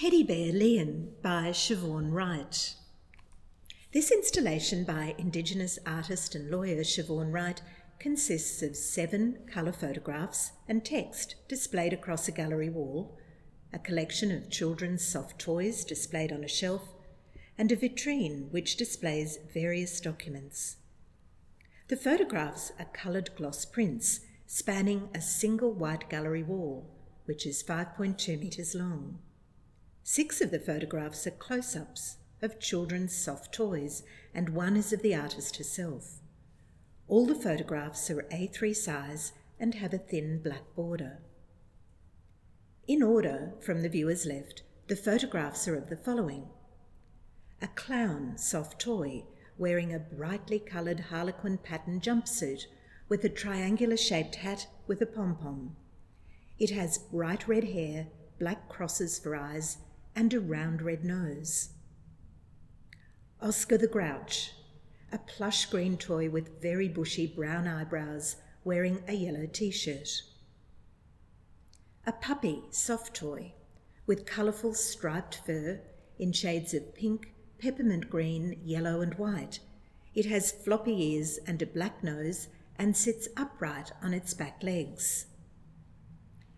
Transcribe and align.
Teddy 0.00 0.22
Bear 0.22 0.52
Lien 0.52 1.10
by 1.22 1.50
Siobhan 1.50 2.12
Wright. 2.12 2.76
This 3.92 4.12
installation 4.12 4.84
by 4.84 5.16
Indigenous 5.18 5.76
artist 5.84 6.36
and 6.36 6.52
lawyer 6.52 6.84
Siobhan 6.84 7.32
Wright 7.32 7.60
consists 7.98 8.62
of 8.62 8.76
seven 8.76 9.40
colour 9.52 9.72
photographs 9.72 10.52
and 10.68 10.84
text 10.84 11.34
displayed 11.48 11.92
across 11.92 12.28
a 12.28 12.30
gallery 12.30 12.68
wall, 12.68 13.18
a 13.72 13.80
collection 13.80 14.30
of 14.30 14.52
children's 14.52 15.04
soft 15.04 15.40
toys 15.40 15.84
displayed 15.84 16.30
on 16.30 16.44
a 16.44 16.48
shelf, 16.48 16.94
and 17.58 17.72
a 17.72 17.76
vitrine 17.76 18.52
which 18.52 18.76
displays 18.76 19.40
various 19.52 20.00
documents. 20.00 20.76
The 21.88 21.96
photographs 21.96 22.70
are 22.78 22.88
coloured 22.92 23.34
gloss 23.34 23.64
prints 23.64 24.20
spanning 24.46 25.08
a 25.12 25.20
single 25.20 25.72
white 25.72 26.08
gallery 26.08 26.44
wall, 26.44 26.88
which 27.24 27.44
is 27.44 27.64
5.2 27.64 28.38
metres 28.38 28.76
long. 28.76 29.18
Six 30.10 30.40
of 30.40 30.50
the 30.50 30.58
photographs 30.58 31.26
are 31.26 31.32
close 31.32 31.76
ups 31.76 32.16
of 32.40 32.58
children's 32.58 33.14
soft 33.14 33.52
toys, 33.52 34.04
and 34.32 34.48
one 34.48 34.74
is 34.74 34.90
of 34.90 35.02
the 35.02 35.14
artist 35.14 35.58
herself. 35.58 36.20
All 37.08 37.26
the 37.26 37.34
photographs 37.34 38.08
are 38.08 38.22
A3 38.32 38.74
size 38.74 39.32
and 39.60 39.74
have 39.74 39.92
a 39.92 39.98
thin 39.98 40.40
black 40.42 40.74
border. 40.74 41.18
In 42.86 43.02
order, 43.02 43.52
from 43.60 43.82
the 43.82 43.90
viewer's 43.90 44.24
left, 44.24 44.62
the 44.86 44.96
photographs 44.96 45.68
are 45.68 45.76
of 45.76 45.90
the 45.90 45.96
following 45.96 46.48
a 47.60 47.68
clown 47.68 48.38
soft 48.38 48.80
toy 48.80 49.24
wearing 49.58 49.92
a 49.92 49.98
brightly 49.98 50.58
coloured 50.58 51.00
harlequin 51.10 51.58
pattern 51.58 52.00
jumpsuit 52.00 52.62
with 53.10 53.22
a 53.24 53.28
triangular 53.28 53.98
shaped 53.98 54.36
hat 54.36 54.68
with 54.86 55.02
a 55.02 55.06
pom 55.06 55.36
pom. 55.36 55.76
It 56.58 56.70
has 56.70 56.96
bright 56.96 57.46
red 57.46 57.64
hair, 57.64 58.06
black 58.38 58.70
crosses 58.70 59.18
for 59.18 59.36
eyes, 59.36 59.76
and 60.18 60.34
a 60.34 60.40
round 60.40 60.82
red 60.82 61.04
nose. 61.04 61.68
Oscar 63.40 63.78
the 63.78 63.86
Grouch, 63.86 64.50
a 65.12 65.18
plush 65.18 65.66
green 65.66 65.96
toy 65.96 66.28
with 66.28 66.60
very 66.60 66.88
bushy 66.88 67.24
brown 67.24 67.68
eyebrows, 67.68 68.34
wearing 68.64 69.00
a 69.06 69.12
yellow 69.12 69.46
t 69.46 69.70
shirt. 69.70 70.22
A 72.04 72.10
puppy 72.10 72.64
soft 72.72 73.14
toy 73.14 73.52
with 74.08 74.26
colourful 74.26 74.74
striped 74.74 75.40
fur 75.46 75.80
in 76.18 76.32
shades 76.32 76.74
of 76.74 76.96
pink, 76.96 77.32
peppermint 77.60 78.10
green, 78.10 78.60
yellow, 78.64 79.00
and 79.00 79.14
white. 79.14 79.60
It 80.16 80.26
has 80.26 80.50
floppy 80.50 81.00
ears 81.12 81.38
and 81.46 81.62
a 81.62 81.66
black 81.66 82.02
nose 82.02 82.48
and 82.76 82.96
sits 82.96 83.28
upright 83.36 83.92
on 84.02 84.12
its 84.12 84.34
back 84.34 84.64
legs. 84.64 85.26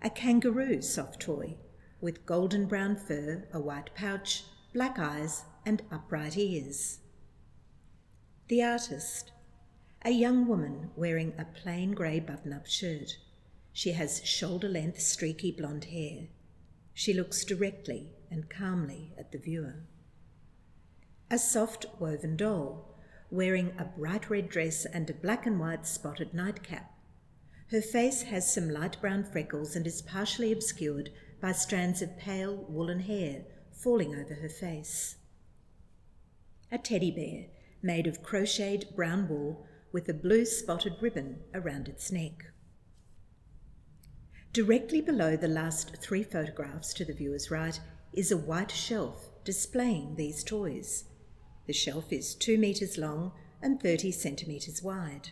A 0.00 0.10
kangaroo 0.10 0.80
soft 0.80 1.18
toy 1.18 1.56
with 2.00 2.26
golden 2.26 2.66
brown 2.66 2.96
fur, 2.96 3.44
a 3.52 3.60
white 3.60 3.94
pouch, 3.94 4.44
black 4.72 4.98
eyes, 4.98 5.44
and 5.66 5.82
upright 5.90 6.36
ears. 6.36 6.98
The 8.48 8.62
artist, 8.62 9.32
a 10.04 10.10
young 10.10 10.46
woman 10.46 10.90
wearing 10.96 11.34
a 11.36 11.44
plain 11.44 11.92
grey 11.92 12.20
button 12.20 12.52
up 12.52 12.66
shirt. 12.66 13.16
She 13.72 13.92
has 13.92 14.24
shoulder 14.24 14.68
length, 14.68 15.00
streaky 15.00 15.52
blonde 15.52 15.86
hair. 15.86 16.28
She 16.94 17.12
looks 17.12 17.44
directly 17.44 18.12
and 18.30 18.48
calmly 18.48 19.12
at 19.18 19.32
the 19.32 19.38
viewer. 19.38 19.82
A 21.30 21.38
soft 21.38 21.86
woven 21.98 22.36
doll, 22.36 22.96
wearing 23.30 23.72
a 23.78 23.84
bright 23.84 24.30
red 24.30 24.48
dress 24.48 24.86
and 24.86 25.10
a 25.10 25.14
black 25.14 25.44
and 25.46 25.60
white 25.60 25.86
spotted 25.86 26.32
nightcap. 26.32 26.92
Her 27.70 27.82
face 27.82 28.22
has 28.22 28.52
some 28.52 28.70
light 28.70 28.98
brown 29.00 29.24
freckles 29.24 29.76
and 29.76 29.86
is 29.86 30.00
partially 30.00 30.52
obscured 30.52 31.10
by 31.40 31.52
strands 31.52 32.02
of 32.02 32.18
pale 32.18 32.66
woolen 32.68 33.00
hair 33.00 33.42
falling 33.72 34.14
over 34.14 34.34
her 34.34 34.48
face. 34.48 35.16
A 36.70 36.78
teddy 36.78 37.10
bear 37.10 37.46
made 37.82 38.06
of 38.06 38.22
crocheted 38.22 38.86
brown 38.96 39.28
wool 39.28 39.66
with 39.92 40.08
a 40.08 40.14
blue 40.14 40.44
spotted 40.44 40.94
ribbon 41.00 41.40
around 41.54 41.88
its 41.88 42.10
neck. 42.10 42.46
Directly 44.52 45.00
below 45.00 45.36
the 45.36 45.48
last 45.48 45.96
three 45.96 46.22
photographs 46.22 46.92
to 46.94 47.04
the 47.04 47.12
viewer's 47.12 47.50
right 47.50 47.78
is 48.12 48.32
a 48.32 48.36
white 48.36 48.70
shelf 48.70 49.28
displaying 49.44 50.16
these 50.16 50.42
toys. 50.42 51.04
The 51.66 51.72
shelf 51.72 52.12
is 52.12 52.34
two 52.34 52.58
metres 52.58 52.98
long 52.98 53.32
and 53.62 53.80
30 53.80 54.10
centimetres 54.12 54.82
wide. 54.82 55.30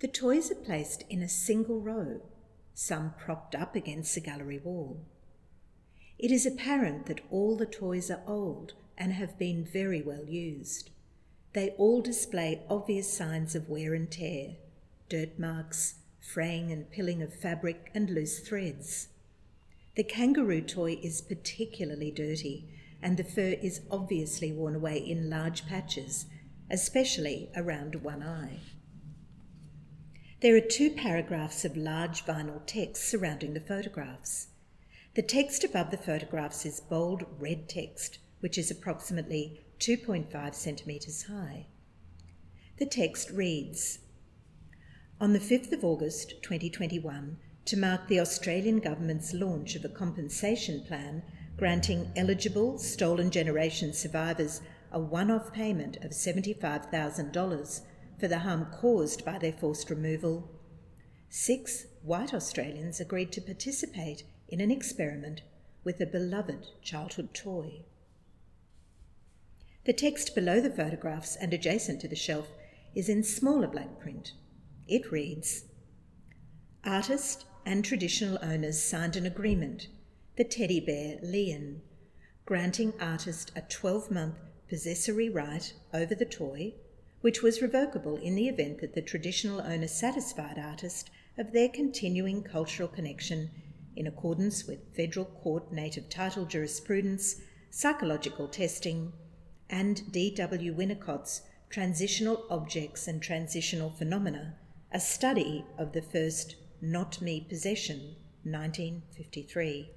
The 0.00 0.08
toys 0.08 0.50
are 0.50 0.56
placed 0.56 1.04
in 1.10 1.22
a 1.22 1.28
single 1.28 1.80
row 1.80 2.22
some 2.74 3.14
propped 3.18 3.54
up 3.54 3.74
against 3.74 4.14
the 4.14 4.20
gallery 4.20 4.58
wall. 4.58 5.04
It 6.18 6.30
is 6.30 6.46
apparent 6.46 7.06
that 7.06 7.22
all 7.30 7.56
the 7.56 7.66
toys 7.66 8.10
are 8.10 8.22
old 8.26 8.74
and 8.98 9.14
have 9.14 9.38
been 9.38 9.64
very 9.64 10.02
well 10.02 10.24
used. 10.24 10.90
They 11.52 11.70
all 11.70 12.00
display 12.00 12.62
obvious 12.68 13.12
signs 13.12 13.54
of 13.54 13.68
wear 13.68 13.94
and 13.94 14.10
tear 14.10 14.56
dirt 15.10 15.38
marks, 15.38 15.96
fraying 16.20 16.70
and 16.70 16.90
pilling 16.90 17.20
of 17.20 17.34
fabric, 17.34 17.90
and 17.92 18.08
loose 18.08 18.38
threads. 18.38 19.08
The 19.96 20.04
kangaroo 20.04 20.62
toy 20.62 20.98
is 21.02 21.20
particularly 21.20 22.12
dirty, 22.12 22.68
and 23.02 23.16
the 23.16 23.24
fur 23.24 23.56
is 23.60 23.80
obviously 23.90 24.52
worn 24.52 24.76
away 24.76 24.98
in 24.98 25.28
large 25.28 25.66
patches, 25.66 26.26
especially 26.70 27.50
around 27.56 27.96
one 27.96 28.22
eye. 28.22 28.60
There 30.40 30.56
are 30.56 30.60
two 30.60 30.90
paragraphs 30.90 31.66
of 31.66 31.76
large 31.76 32.24
vinyl 32.24 32.62
text 32.64 33.04
surrounding 33.04 33.52
the 33.52 33.60
photographs. 33.60 34.48
The 35.14 35.20
text 35.20 35.64
above 35.64 35.90
the 35.90 35.98
photographs 35.98 36.64
is 36.64 36.80
bold 36.80 37.26
red 37.38 37.68
text, 37.68 38.20
which 38.40 38.56
is 38.56 38.70
approximately 38.70 39.60
2.5 39.80 40.54
centimetres 40.54 41.24
high. 41.24 41.66
The 42.78 42.86
text 42.86 43.28
reads 43.28 43.98
On 45.20 45.34
the 45.34 45.38
5th 45.38 45.72
of 45.72 45.84
August 45.84 46.42
2021, 46.42 47.36
to 47.66 47.76
mark 47.76 48.08
the 48.08 48.20
Australian 48.20 48.78
Government's 48.78 49.34
launch 49.34 49.74
of 49.74 49.84
a 49.84 49.90
compensation 49.90 50.82
plan 50.86 51.22
granting 51.58 52.10
eligible 52.16 52.78
stolen 52.78 53.30
generation 53.30 53.92
survivors 53.92 54.62
a 54.90 54.98
one 54.98 55.30
off 55.30 55.52
payment 55.52 55.96
of 55.96 56.12
$75,000 56.12 57.82
for 58.20 58.28
the 58.28 58.40
harm 58.40 58.66
caused 58.66 59.24
by 59.24 59.38
their 59.38 59.52
forced 59.52 59.88
removal, 59.88 60.50
six 61.30 61.86
white 62.02 62.34
Australians 62.34 63.00
agreed 63.00 63.32
to 63.32 63.40
participate 63.40 64.24
in 64.48 64.60
an 64.60 64.70
experiment 64.70 65.40
with 65.84 66.00
a 66.00 66.06
beloved 66.06 66.66
childhood 66.82 67.32
toy. 67.32 67.82
The 69.86 69.94
text 69.94 70.34
below 70.34 70.60
the 70.60 70.70
photographs 70.70 71.36
and 71.36 71.54
adjacent 71.54 72.00
to 72.02 72.08
the 72.08 72.14
shelf 72.14 72.48
is 72.94 73.08
in 73.08 73.22
smaller 73.22 73.66
black 73.66 73.98
print. 73.98 74.32
It 74.86 75.10
reads 75.10 75.64
Artist 76.84 77.46
and 77.64 77.84
traditional 77.84 78.38
owners 78.42 78.82
signed 78.82 79.16
an 79.16 79.24
agreement, 79.24 79.88
the 80.36 80.44
teddy 80.44 80.80
bear 80.80 81.18
Lien, 81.22 81.80
granting 82.44 82.92
artist 83.00 83.52
a 83.56 83.62
12 83.62 84.10
month 84.10 84.34
possessory 84.68 85.30
right 85.30 85.72
over 85.94 86.14
the 86.14 86.24
toy 86.24 86.74
which 87.20 87.42
was 87.42 87.62
revocable 87.62 88.16
in 88.16 88.34
the 88.34 88.48
event 88.48 88.80
that 88.80 88.94
the 88.94 89.02
traditional 89.02 89.60
owner 89.60 89.86
satisfied 89.86 90.58
artist 90.58 91.10
of 91.36 91.52
their 91.52 91.68
continuing 91.68 92.42
cultural 92.42 92.88
connection 92.88 93.50
in 93.96 94.06
accordance 94.06 94.66
with 94.66 94.94
federal 94.94 95.26
court 95.26 95.72
native 95.72 96.08
title 96.08 96.44
jurisprudence, 96.44 97.36
psychological 97.70 98.48
testing, 98.48 99.12
and 99.68 100.10
D.W. 100.12 100.74
Winnicott's 100.74 101.42
Transitional 101.68 102.46
Objects 102.50 103.06
and 103.06 103.22
Transitional 103.22 103.90
Phenomena, 103.90 104.56
a 104.92 104.98
study 104.98 105.64
of 105.78 105.92
the 105.92 106.02
first 106.02 106.56
Not 106.80 107.20
Me 107.20 107.46
possession, 107.48 108.16
1953. 108.42 109.90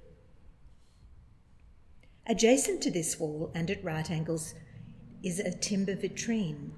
Adjacent 2.26 2.82
to 2.82 2.90
this 2.90 3.18
wall 3.18 3.50
and 3.54 3.70
at 3.70 3.82
right 3.82 4.10
angles 4.10 4.54
is 5.22 5.40
a 5.40 5.50
timber 5.50 5.96
vitrine 5.96 6.72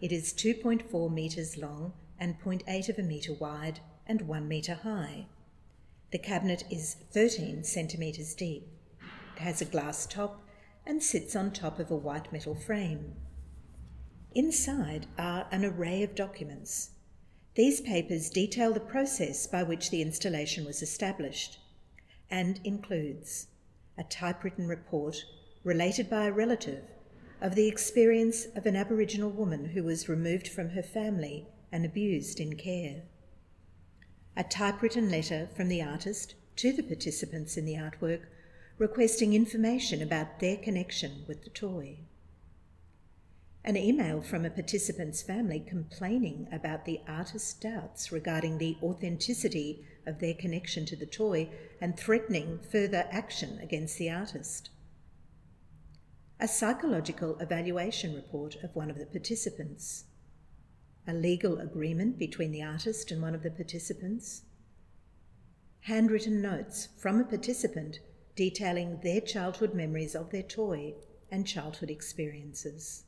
it 0.00 0.12
is 0.12 0.32
2.4 0.32 1.12
metres 1.12 1.56
long 1.56 1.92
and 2.18 2.40
0.8 2.40 2.88
of 2.88 2.98
a 2.98 3.02
metre 3.02 3.34
wide 3.34 3.80
and 4.06 4.22
1 4.22 4.48
metre 4.48 4.74
high. 4.74 5.26
The 6.10 6.18
cabinet 6.18 6.64
is 6.70 6.96
13 7.12 7.64
centimetres 7.64 8.34
deep. 8.34 8.66
It 9.36 9.42
has 9.42 9.60
a 9.60 9.66
glass 9.66 10.06
top 10.06 10.42
and 10.86 11.02
sits 11.02 11.36
on 11.36 11.52
top 11.52 11.78
of 11.78 11.90
a 11.90 11.96
white 11.96 12.32
metal 12.32 12.54
frame. 12.54 13.14
Inside 14.34 15.06
are 15.18 15.46
an 15.52 15.64
array 15.64 16.02
of 16.02 16.14
documents. 16.14 16.90
These 17.54 17.80
papers 17.80 18.30
detail 18.30 18.72
the 18.72 18.80
process 18.80 19.46
by 19.46 19.62
which 19.62 19.90
the 19.90 20.02
installation 20.02 20.64
was 20.64 20.82
established 20.82 21.58
and 22.30 22.60
includes 22.64 23.48
a 23.98 24.04
typewritten 24.04 24.66
report 24.66 25.24
related 25.62 26.08
by 26.08 26.26
a 26.26 26.32
relative 26.32 26.84
of 27.40 27.54
the 27.54 27.68
experience 27.68 28.46
of 28.54 28.66
an 28.66 28.76
Aboriginal 28.76 29.30
woman 29.30 29.66
who 29.66 29.82
was 29.82 30.08
removed 30.08 30.46
from 30.46 30.70
her 30.70 30.82
family 30.82 31.46
and 31.72 31.84
abused 31.84 32.38
in 32.38 32.56
care. 32.56 33.02
A 34.36 34.44
typewritten 34.44 35.10
letter 35.10 35.48
from 35.56 35.68
the 35.68 35.82
artist 35.82 36.34
to 36.56 36.72
the 36.72 36.82
participants 36.82 37.56
in 37.56 37.64
the 37.64 37.74
artwork 37.74 38.22
requesting 38.78 39.34
information 39.34 40.02
about 40.02 40.40
their 40.40 40.56
connection 40.56 41.24
with 41.26 41.44
the 41.44 41.50
toy. 41.50 41.98
An 43.62 43.76
email 43.76 44.22
from 44.22 44.44
a 44.44 44.50
participant's 44.50 45.20
family 45.20 45.60
complaining 45.60 46.48
about 46.50 46.86
the 46.86 47.00
artist's 47.06 47.52
doubts 47.52 48.10
regarding 48.10 48.56
the 48.56 48.76
authenticity 48.82 49.84
of 50.06 50.18
their 50.18 50.32
connection 50.34 50.86
to 50.86 50.96
the 50.96 51.06
toy 51.06 51.48
and 51.80 51.96
threatening 51.96 52.58
further 52.58 53.06
action 53.10 53.58
against 53.62 53.98
the 53.98 54.10
artist. 54.10 54.70
A 56.42 56.48
psychological 56.48 57.38
evaluation 57.38 58.14
report 58.14 58.56
of 58.62 58.74
one 58.74 58.90
of 58.90 58.96
the 58.96 59.04
participants. 59.04 60.04
A 61.06 61.12
legal 61.12 61.58
agreement 61.58 62.18
between 62.18 62.50
the 62.50 62.62
artist 62.62 63.10
and 63.10 63.20
one 63.20 63.34
of 63.34 63.42
the 63.42 63.50
participants. 63.50 64.44
Handwritten 65.80 66.40
notes 66.40 66.88
from 66.96 67.20
a 67.20 67.24
participant 67.24 67.98
detailing 68.36 69.00
their 69.02 69.20
childhood 69.20 69.74
memories 69.74 70.14
of 70.14 70.30
their 70.30 70.42
toy 70.42 70.94
and 71.30 71.46
childhood 71.46 71.90
experiences. 71.90 73.04